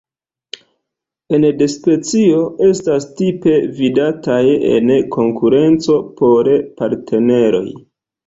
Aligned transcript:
Ene 1.37 1.49
de 1.57 1.65
specio, 1.73 2.39
estas 2.69 3.03
tipe 3.19 3.53
vidataj 3.81 4.39
en 4.77 4.89
konkurenco 5.17 5.99
por 6.23 6.49
partneroj. 6.81 7.65